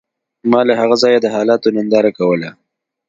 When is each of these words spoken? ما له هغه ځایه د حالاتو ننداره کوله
ما 0.51 0.61
له 0.67 0.73
هغه 0.81 0.95
ځایه 1.03 1.19
د 1.21 1.27
حالاتو 1.35 1.73
ننداره 1.75 2.11
کوله 2.19 2.49